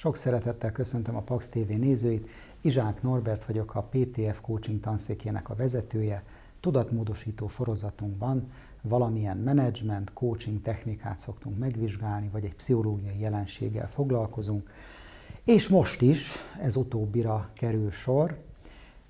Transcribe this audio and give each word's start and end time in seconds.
Sok 0.00 0.16
szeretettel 0.16 0.72
köszöntöm 0.72 1.16
a 1.16 1.20
Pax 1.20 1.48
TV 1.48 1.68
nézőit. 1.68 2.28
Izsák 2.60 3.02
Norbert 3.02 3.44
vagyok, 3.44 3.74
a 3.74 3.82
PTF 3.82 4.40
coaching 4.40 4.80
tanszékének 4.80 5.48
a 5.48 5.54
vezetője. 5.54 6.22
Tudatmódosító 6.60 7.48
sorozatunkban 7.48 8.52
valamilyen 8.82 9.36
menedzsment, 9.36 10.12
coaching 10.12 10.62
technikát 10.62 11.18
szoktunk 11.18 11.58
megvizsgálni, 11.58 12.28
vagy 12.32 12.44
egy 12.44 12.54
pszichológiai 12.54 13.20
jelenséggel 13.20 13.88
foglalkozunk. 13.88 14.70
És 15.44 15.68
most 15.68 16.00
is 16.00 16.32
ez 16.60 16.76
utóbbira 16.76 17.50
kerül 17.54 17.90
sor, 17.90 18.38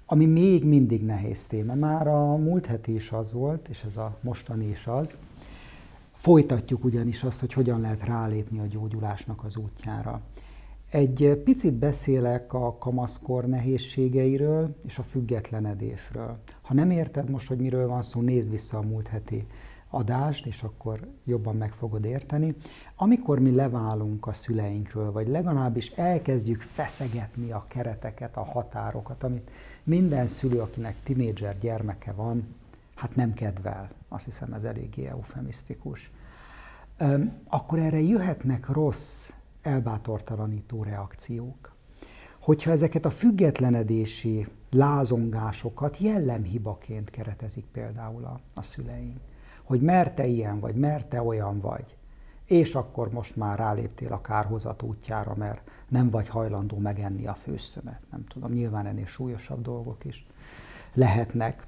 ami 0.06 0.26
még 0.26 0.64
mindig 0.64 1.04
nehéz 1.04 1.46
téma. 1.46 1.74
Már 1.74 2.06
a 2.06 2.36
múlt 2.36 2.66
heti 2.66 2.94
is 2.94 3.12
az 3.12 3.32
volt, 3.32 3.68
és 3.68 3.82
ez 3.82 3.96
a 3.96 4.16
mostani 4.20 4.68
is 4.68 4.86
az. 4.86 5.18
Folytatjuk 6.12 6.84
ugyanis 6.84 7.22
azt, 7.22 7.40
hogy 7.40 7.52
hogyan 7.52 7.80
lehet 7.80 8.04
rálépni 8.04 8.58
a 8.58 8.66
gyógyulásnak 8.66 9.44
az 9.44 9.56
útjára. 9.56 10.20
Egy 10.90 11.40
picit 11.44 11.74
beszélek 11.74 12.52
a 12.52 12.76
kamaszkor 12.78 13.46
nehézségeiről 13.46 14.76
és 14.86 14.98
a 14.98 15.02
függetlenedésről. 15.02 16.38
Ha 16.62 16.74
nem 16.74 16.90
érted 16.90 17.30
most, 17.30 17.48
hogy 17.48 17.58
miről 17.58 17.88
van 17.88 18.02
szó, 18.02 18.20
nézd 18.20 18.50
vissza 18.50 18.78
a 18.78 18.82
múlt 18.82 19.08
heti 19.08 19.46
adást, 19.90 20.46
és 20.46 20.62
akkor 20.62 21.08
jobban 21.24 21.56
meg 21.56 21.72
fogod 21.72 22.04
érteni. 22.04 22.54
Amikor 22.96 23.38
mi 23.38 23.50
leválunk 23.54 24.26
a 24.26 24.32
szüleinkről, 24.32 25.12
vagy 25.12 25.28
legalábbis 25.28 25.90
elkezdjük 25.90 26.60
feszegetni 26.60 27.50
a 27.50 27.64
kereteket, 27.68 28.36
a 28.36 28.44
határokat, 28.44 29.22
amit 29.22 29.50
minden 29.82 30.28
szülő, 30.28 30.60
akinek 30.60 30.96
tinédzser 31.02 31.58
gyermeke 31.58 32.12
van, 32.12 32.54
hát 32.94 33.16
nem 33.16 33.34
kedvel. 33.34 33.90
Azt 34.08 34.24
hiszem 34.24 34.52
ez 34.52 34.64
eléggé 34.64 35.06
eufemisztikus. 35.06 36.10
Akkor 37.48 37.78
erre 37.78 38.00
jöhetnek 38.00 38.68
rossz 38.68 39.30
elbátortalanító 39.62 40.82
reakciók. 40.82 41.74
Hogyha 42.40 42.70
ezeket 42.70 43.04
a 43.04 43.10
függetlenedési 43.10 44.46
lázongásokat 44.70 45.98
jellemhibaként 45.98 47.10
keretezik 47.10 47.64
például 47.64 48.24
a, 48.24 48.40
a 48.54 48.62
szüleink, 48.62 49.18
hogy 49.62 49.80
merte 49.80 50.26
ilyen 50.26 50.60
vagy, 50.60 50.74
merte 50.74 51.22
olyan 51.22 51.60
vagy, 51.60 51.96
és 52.44 52.74
akkor 52.74 53.10
most 53.10 53.36
már 53.36 53.58
ráléptél 53.58 54.12
a 54.12 54.20
kárhozat 54.20 54.82
útjára, 54.82 55.34
mert 55.34 55.70
nem 55.88 56.10
vagy 56.10 56.28
hajlandó 56.28 56.76
megenni 56.78 57.26
a 57.26 57.34
főztömet. 57.34 58.00
Nem 58.10 58.24
tudom, 58.24 58.52
nyilván 58.52 58.86
ennél 58.86 59.06
súlyosabb 59.06 59.62
dolgok 59.62 60.04
is 60.04 60.26
lehetnek. 60.94 61.66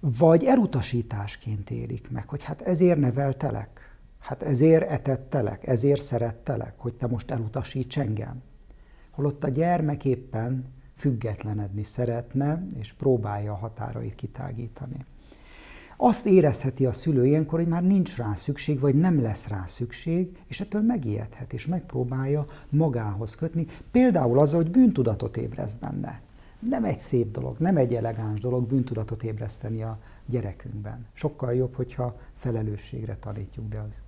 Vagy 0.00 0.44
elutasításként 0.44 1.70
élik 1.70 2.10
meg, 2.10 2.28
hogy 2.28 2.42
hát 2.42 2.60
ezért 2.60 2.98
neveltelek, 2.98 3.91
Hát 4.22 4.42
ezért 4.42 4.90
etettelek, 4.90 5.66
ezért 5.66 6.02
szerettelek, 6.02 6.74
hogy 6.76 6.94
te 6.94 7.06
most 7.06 7.30
elutasíts 7.30 7.98
engem. 7.98 8.42
Holott 9.10 9.44
a 9.44 9.48
gyermek 9.48 10.04
éppen 10.04 10.64
függetlenedni 10.94 11.82
szeretne, 11.82 12.66
és 12.78 12.92
próbálja 12.92 13.52
a 13.52 13.56
határait 13.56 14.14
kitágítani. 14.14 15.04
Azt 15.96 16.26
érezheti 16.26 16.86
a 16.86 16.92
szülő 16.92 17.26
ilyenkor, 17.26 17.58
hogy 17.58 17.68
már 17.68 17.82
nincs 17.82 18.16
rá 18.16 18.34
szükség, 18.34 18.80
vagy 18.80 18.94
nem 18.94 19.22
lesz 19.22 19.48
rá 19.48 19.64
szükség, 19.66 20.38
és 20.46 20.60
ettől 20.60 20.82
megijedhet, 20.82 21.52
és 21.52 21.66
megpróbálja 21.66 22.46
magához 22.68 23.34
kötni, 23.34 23.66
például 23.90 24.38
az, 24.38 24.52
hogy 24.52 24.70
bűntudatot 24.70 25.36
ébreszt 25.36 25.78
benne. 25.78 26.20
Nem 26.58 26.84
egy 26.84 27.00
szép 27.00 27.30
dolog, 27.30 27.58
nem 27.58 27.76
egy 27.76 27.94
elegáns 27.94 28.40
dolog 28.40 28.66
bűntudatot 28.66 29.22
ébreszteni 29.22 29.82
a 29.82 29.98
gyerekünkben. 30.26 31.06
Sokkal 31.12 31.54
jobb, 31.54 31.74
hogyha 31.74 32.20
felelősségre 32.34 33.16
tanítjuk, 33.16 33.68
de 33.68 33.78
az 33.78 34.02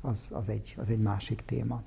az, 0.00 0.30
az, 0.32 0.48
egy, 0.48 0.74
az 0.78 0.88
egy 0.88 1.00
másik 1.00 1.40
téma. 1.44 1.82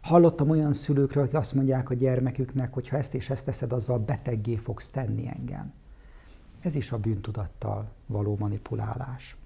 Hallottam 0.00 0.50
olyan 0.50 0.72
szülőkről, 0.72 1.22
akik 1.22 1.36
azt 1.36 1.54
mondják 1.54 1.90
a 1.90 1.94
gyermeküknek, 1.94 2.72
hogy 2.72 2.88
ha 2.88 2.96
ezt 2.96 3.14
és 3.14 3.30
ezt 3.30 3.44
teszed, 3.44 3.72
azzal 3.72 3.98
beteggé 3.98 4.56
fogsz 4.56 4.90
tenni 4.90 5.28
engem. 5.28 5.72
Ez 6.60 6.74
is 6.74 6.92
a 6.92 6.98
bűntudattal 6.98 7.92
való 8.06 8.36
manipulálás. 8.38 9.36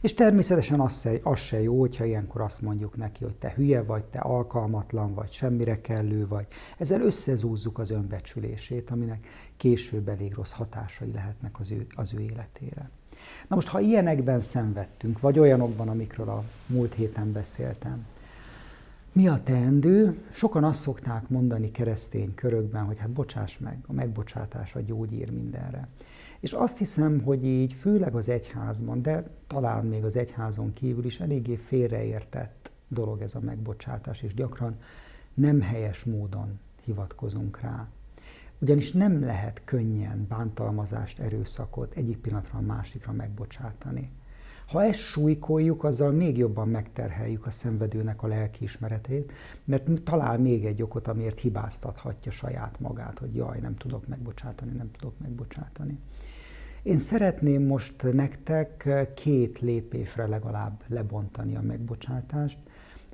És 0.00 0.14
természetesen 0.14 0.80
az 0.80 1.00
se, 1.00 1.20
az 1.22 1.38
se 1.38 1.62
jó, 1.62 1.80
hogyha 1.80 2.04
ilyenkor 2.04 2.40
azt 2.40 2.60
mondjuk 2.60 2.96
neki, 2.96 3.24
hogy 3.24 3.36
te 3.36 3.52
hülye 3.56 3.82
vagy, 3.82 4.04
te 4.04 4.18
alkalmatlan 4.18 5.14
vagy, 5.14 5.32
semmire 5.32 5.80
kellő 5.80 6.28
vagy. 6.28 6.46
Ezzel 6.78 7.00
összezúzzuk 7.00 7.78
az 7.78 7.90
önbecsülését, 7.90 8.90
aminek 8.90 9.26
később 9.56 10.08
elég 10.08 10.34
rossz 10.34 10.52
hatásai 10.52 11.12
lehetnek 11.12 11.58
az 11.60 11.70
ő, 11.70 11.86
az 11.94 12.14
ő 12.14 12.20
életére. 12.20 12.90
Na 13.48 13.54
most, 13.54 13.68
ha 13.68 13.80
ilyenekben 13.80 14.40
szenvedtünk, 14.40 15.20
vagy 15.20 15.38
olyanokban, 15.38 15.88
amikről 15.88 16.28
a 16.28 16.44
múlt 16.66 16.94
héten 16.94 17.32
beszéltem, 17.32 18.06
mi 19.12 19.28
a 19.28 19.42
teendő? 19.42 20.24
Sokan 20.30 20.64
azt 20.64 20.80
szokták 20.80 21.28
mondani 21.28 21.70
keresztény 21.70 22.34
körökben, 22.34 22.84
hogy 22.84 22.98
hát 22.98 23.10
bocsáss 23.10 23.58
meg, 23.58 23.78
a 23.86 23.92
megbocsátás 23.92 24.74
a 24.74 24.80
gyógyír 24.80 25.30
mindenre. 25.30 25.88
És 26.40 26.52
azt 26.52 26.78
hiszem, 26.78 27.22
hogy 27.22 27.44
így 27.44 27.72
főleg 27.72 28.14
az 28.14 28.28
egyházban, 28.28 29.02
de 29.02 29.30
talán 29.46 29.86
még 29.86 30.04
az 30.04 30.16
egyházon 30.16 30.72
kívül 30.72 31.04
is 31.04 31.20
eléggé 31.20 31.56
félreértett 31.56 32.70
dolog 32.88 33.20
ez 33.20 33.34
a 33.34 33.40
megbocsátás, 33.40 34.22
és 34.22 34.34
gyakran 34.34 34.76
nem 35.34 35.60
helyes 35.60 36.04
módon 36.04 36.58
hivatkozunk 36.84 37.60
rá. 37.60 37.88
Ugyanis 38.62 38.92
nem 38.92 39.24
lehet 39.24 39.62
könnyen 39.64 40.26
bántalmazást, 40.28 41.18
erőszakot 41.18 41.94
egyik 41.94 42.18
pillanatra 42.18 42.58
a 42.58 42.62
másikra 42.62 43.12
megbocsátani. 43.12 44.10
Ha 44.66 44.84
ezt 44.84 44.98
súlykoljuk, 44.98 45.84
azzal 45.84 46.10
még 46.10 46.36
jobban 46.36 46.68
megterheljük 46.68 47.46
a 47.46 47.50
szenvedőnek 47.50 48.22
a 48.22 48.26
lelkiismeretét, 48.26 49.32
mert 49.64 50.02
talál 50.02 50.38
még 50.38 50.64
egy 50.64 50.82
okot, 50.82 51.08
amiért 51.08 51.38
hibáztathatja 51.38 52.32
saját 52.32 52.80
magát, 52.80 53.18
hogy 53.18 53.34
jaj, 53.34 53.58
nem 53.58 53.76
tudok 53.76 54.06
megbocsátani, 54.06 54.72
nem 54.72 54.90
tudok 54.90 55.18
megbocsátani. 55.18 55.98
Én 56.82 56.98
szeretném 56.98 57.62
most 57.62 58.12
nektek 58.12 58.88
két 59.14 59.58
lépésre 59.58 60.26
legalább 60.26 60.82
lebontani 60.86 61.56
a 61.56 61.62
megbocsátást. 61.62 62.58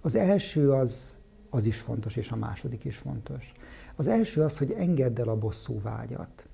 Az 0.01 0.15
első 0.15 0.71
az, 0.73 1.18
az 1.51 1.65
is 1.65 1.81
fontos, 1.81 2.17
és 2.17 2.31
a 2.31 2.37
második 2.37 2.85
is 2.85 2.97
fontos. 2.97 3.53
Az 3.97 4.07
első 4.07 4.43
az, 4.43 4.59
hogy 4.59 4.73
engedd 4.73 5.21
el 5.21 5.29
a 5.29 5.39
bosszú 5.39 5.81
vágyat. 5.81 6.49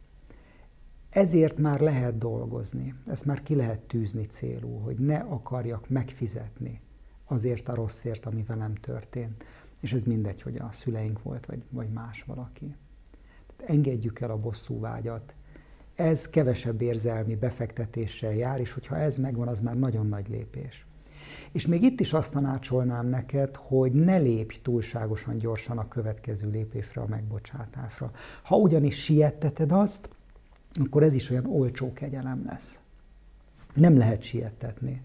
Ezért 1.10 1.58
már 1.58 1.80
lehet 1.80 2.18
dolgozni, 2.18 2.94
ezt 3.06 3.24
már 3.24 3.42
ki 3.42 3.54
lehet 3.54 3.80
tűzni 3.80 4.26
célul, 4.26 4.80
hogy 4.80 4.96
ne 4.96 5.18
akarjak 5.18 5.88
megfizetni 5.88 6.80
azért 7.24 7.68
a 7.68 7.74
rosszért, 7.74 8.26
ami 8.26 8.42
velem 8.42 8.74
történt. 8.74 9.44
És 9.80 9.92
ez 9.92 10.02
mindegy, 10.02 10.42
hogy 10.42 10.56
a 10.56 10.68
szüleink 10.72 11.22
volt, 11.22 11.46
vagy, 11.46 11.62
vagy 11.70 11.88
más 11.88 12.22
valaki. 12.22 12.76
Tehát 13.56 13.72
engedjük 13.72 14.20
el 14.20 14.30
a 14.30 14.38
bosszú 14.38 14.80
vágyat. 14.80 15.34
Ez 15.94 16.30
kevesebb 16.30 16.82
érzelmi 16.82 17.34
befektetéssel 17.34 18.34
jár, 18.34 18.60
és 18.60 18.72
hogyha 18.72 18.96
ez 18.96 19.16
megvan, 19.16 19.48
az 19.48 19.60
már 19.60 19.78
nagyon 19.78 20.06
nagy 20.06 20.28
lépés. 20.28 20.86
És 21.54 21.66
még 21.66 21.82
itt 21.82 22.00
is 22.00 22.12
azt 22.12 22.32
tanácsolnám 22.32 23.06
neked, 23.06 23.56
hogy 23.56 23.92
ne 23.92 24.16
lépj 24.16 24.56
túlságosan 24.62 25.38
gyorsan 25.38 25.78
a 25.78 25.88
következő 25.88 26.50
lépésre, 26.50 27.00
a 27.00 27.06
megbocsátásra. 27.06 28.10
Ha 28.42 28.56
ugyanis 28.56 29.04
sietteted 29.04 29.72
azt, 29.72 30.08
akkor 30.84 31.02
ez 31.02 31.14
is 31.14 31.30
olyan 31.30 31.46
olcsó 31.46 31.92
kegyelem 31.92 32.44
lesz. 32.46 32.80
Nem 33.74 33.96
lehet 33.96 34.22
siettetni. 34.22 35.02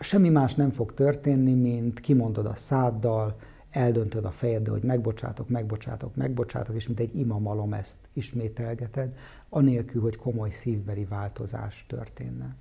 Semmi 0.00 0.28
más 0.28 0.54
nem 0.54 0.70
fog 0.70 0.94
történni, 0.94 1.54
mint 1.54 2.00
kimondod 2.00 2.46
a 2.46 2.54
száddal, 2.54 3.36
eldöntöd 3.70 4.24
a 4.24 4.30
fejeddel, 4.30 4.72
hogy 4.72 4.82
megbocsátok, 4.82 5.48
megbocsátok, 5.48 6.16
megbocsátok, 6.16 6.74
és 6.74 6.86
mint 6.86 7.00
egy 7.00 7.16
imamalom 7.16 7.72
ezt 7.72 7.98
ismételgeted, 8.12 9.16
anélkül, 9.48 10.02
hogy 10.02 10.16
komoly 10.16 10.50
szívbeli 10.50 11.04
változás 11.04 11.84
történne. 11.88 12.56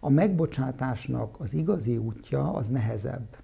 A 0.00 0.10
megbocsátásnak 0.10 1.40
az 1.40 1.54
igazi 1.54 1.96
útja 1.96 2.52
az 2.52 2.68
nehezebb. 2.68 3.36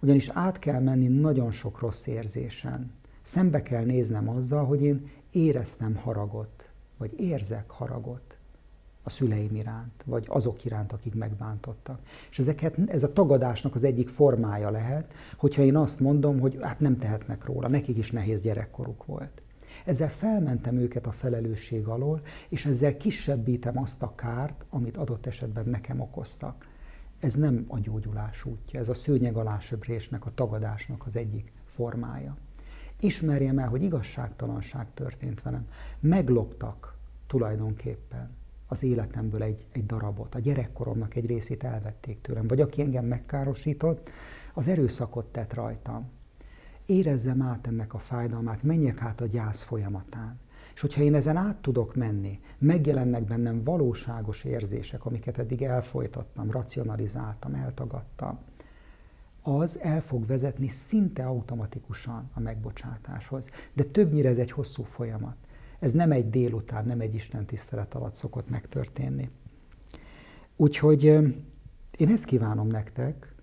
Ugyanis 0.00 0.28
át 0.28 0.58
kell 0.58 0.80
menni 0.80 1.06
nagyon 1.06 1.50
sok 1.50 1.80
rossz 1.80 2.06
érzésen. 2.06 2.92
Szembe 3.22 3.62
kell 3.62 3.84
néznem 3.84 4.28
azzal, 4.28 4.64
hogy 4.64 4.82
én 4.82 5.10
éreztem 5.32 5.94
haragot, 5.94 6.68
vagy 6.96 7.20
érzek 7.20 7.70
haragot 7.70 8.36
a 9.02 9.10
szüleim 9.10 9.54
iránt, 9.56 10.02
vagy 10.04 10.26
azok 10.28 10.64
iránt, 10.64 10.92
akik 10.92 11.14
megbántottak. 11.14 12.00
És 12.30 12.38
ezeket, 12.38 12.78
ez 12.86 13.02
a 13.02 13.12
tagadásnak 13.12 13.74
az 13.74 13.84
egyik 13.84 14.08
formája 14.08 14.70
lehet, 14.70 15.14
hogyha 15.36 15.62
én 15.62 15.76
azt 15.76 16.00
mondom, 16.00 16.40
hogy 16.40 16.58
hát 16.60 16.80
nem 16.80 16.98
tehetnek 16.98 17.44
róla, 17.44 17.68
nekik 17.68 17.98
is 17.98 18.10
nehéz 18.10 18.40
gyerekkoruk 18.40 19.04
volt. 19.06 19.42
Ezzel 19.88 20.10
felmentem 20.10 20.76
őket 20.76 21.06
a 21.06 21.12
felelősség 21.12 21.86
alól, 21.86 22.20
és 22.48 22.66
ezzel 22.66 22.96
kisebbítem 22.96 23.78
azt 23.78 24.02
a 24.02 24.14
kárt, 24.14 24.64
amit 24.70 24.96
adott 24.96 25.26
esetben 25.26 25.68
nekem 25.68 26.00
okoztak. 26.00 26.68
Ez 27.18 27.34
nem 27.34 27.64
a 27.68 27.78
gyógyulás 27.78 28.44
útja, 28.44 28.80
ez 28.80 28.88
a 28.88 28.94
szőnyeg 28.94 29.36
alá 29.36 29.58
söprésnek, 29.58 30.26
a 30.26 30.34
tagadásnak 30.34 31.06
az 31.06 31.16
egyik 31.16 31.52
formája. 31.64 32.36
Ismerjem 33.00 33.58
el, 33.58 33.68
hogy 33.68 33.82
igazságtalanság 33.82 34.86
történt 34.94 35.42
velem. 35.42 35.68
Megloptak 36.00 36.96
tulajdonképpen 37.26 38.30
az 38.66 38.82
életemből 38.82 39.42
egy, 39.42 39.66
egy 39.72 39.86
darabot. 39.86 40.34
A 40.34 40.38
gyerekkoromnak 40.38 41.14
egy 41.14 41.26
részét 41.26 41.64
elvették 41.64 42.20
tőlem. 42.20 42.46
Vagy 42.46 42.60
aki 42.60 42.82
engem 42.82 43.04
megkárosított, 43.04 44.10
az 44.54 44.68
erőszakot 44.68 45.26
tett 45.26 45.54
rajtam. 45.54 46.10
Érezzem 46.88 47.42
át 47.42 47.66
ennek 47.66 47.94
a 47.94 47.98
fájdalmát, 47.98 48.62
menjek 48.62 49.02
át 49.02 49.20
a 49.20 49.26
gyász 49.26 49.62
folyamatán. 49.62 50.38
És 50.74 50.80
hogyha 50.80 51.02
én 51.02 51.14
ezen 51.14 51.36
át 51.36 51.56
tudok 51.56 51.94
menni, 51.94 52.40
megjelennek 52.58 53.24
bennem 53.24 53.64
valóságos 53.64 54.44
érzések, 54.44 55.04
amiket 55.04 55.38
eddig 55.38 55.62
elfolytattam, 55.62 56.50
racionalizáltam, 56.50 57.54
eltagadtam, 57.54 58.38
az 59.42 59.78
el 59.80 60.02
fog 60.02 60.26
vezetni 60.26 60.68
szinte 60.68 61.24
automatikusan 61.24 62.30
a 62.34 62.40
megbocsátáshoz. 62.40 63.46
De 63.72 63.82
többnyire 63.82 64.28
ez 64.28 64.38
egy 64.38 64.50
hosszú 64.50 64.82
folyamat. 64.82 65.36
Ez 65.78 65.92
nem 65.92 66.12
egy 66.12 66.30
délután, 66.30 66.86
nem 66.86 67.00
egy 67.00 67.14
Isten 67.14 67.44
tisztelet 67.44 67.94
alatt 67.94 68.14
szokott 68.14 68.48
megtörténni. 68.48 69.30
Úgyhogy 70.56 71.04
én 71.96 72.08
ezt 72.08 72.24
kívánom 72.24 72.66
nektek, 72.66 73.34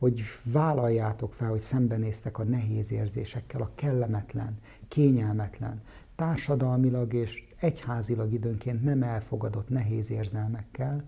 hogy 0.00 0.22
vállaljátok 0.42 1.34
fel, 1.34 1.48
hogy 1.48 1.60
szembenéztek 1.60 2.38
a 2.38 2.44
nehéz 2.44 2.92
érzésekkel, 2.92 3.60
a 3.60 3.70
kellemetlen, 3.74 4.58
kényelmetlen, 4.88 5.82
társadalmilag 6.16 7.12
és 7.12 7.46
egyházilag 7.56 8.32
időnként 8.32 8.82
nem 8.82 9.02
elfogadott 9.02 9.68
nehéz 9.68 10.10
érzelmekkel, 10.10 11.04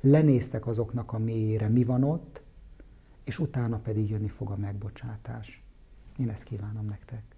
lenéztek 0.00 0.66
azoknak 0.66 1.12
a 1.12 1.18
mélyére, 1.18 1.68
mi 1.68 1.84
van 1.84 2.04
ott, 2.04 2.42
és 3.24 3.38
utána 3.38 3.76
pedig 3.78 4.10
jönni 4.10 4.28
fog 4.28 4.50
a 4.50 4.56
megbocsátás. 4.56 5.62
Én 6.18 6.28
ezt 6.28 6.44
kívánom 6.44 6.86
nektek. 6.86 7.33